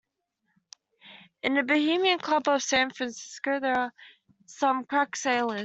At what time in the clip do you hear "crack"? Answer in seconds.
4.83-5.15